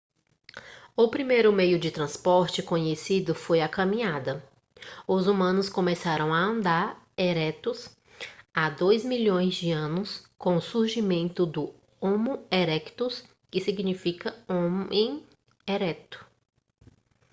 [0.95, 4.43] o primeiro meio de transporte conhecido foi a caminhada.
[5.07, 7.87] os humanos começaram a andar eretos
[8.51, 15.23] há dois milhões de anos com o surgimento do homo erectus que significa homem
[15.67, 16.25] ereto"